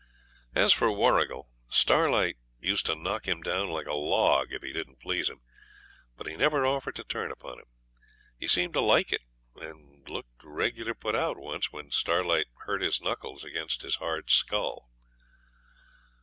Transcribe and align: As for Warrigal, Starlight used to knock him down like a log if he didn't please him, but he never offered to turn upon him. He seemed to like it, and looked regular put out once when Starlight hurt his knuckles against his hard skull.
As 0.55 0.73
for 0.73 0.91
Warrigal, 0.91 1.47
Starlight 1.69 2.37
used 2.59 2.87
to 2.87 2.95
knock 2.95 3.27
him 3.27 3.43
down 3.43 3.69
like 3.69 3.85
a 3.85 3.93
log 3.93 4.51
if 4.51 4.63
he 4.63 4.73
didn't 4.73 4.99
please 4.99 5.29
him, 5.29 5.41
but 6.17 6.25
he 6.25 6.35
never 6.35 6.65
offered 6.65 6.95
to 6.95 7.03
turn 7.03 7.31
upon 7.31 7.59
him. 7.59 7.65
He 8.39 8.47
seemed 8.47 8.73
to 8.73 8.81
like 8.81 9.11
it, 9.13 9.21
and 9.57 10.09
looked 10.09 10.41
regular 10.43 10.95
put 10.95 11.13
out 11.13 11.37
once 11.37 11.71
when 11.71 11.91
Starlight 11.91 12.47
hurt 12.65 12.81
his 12.81 12.99
knuckles 12.99 13.43
against 13.43 13.83
his 13.83 13.97
hard 13.97 14.31
skull. 14.31 14.89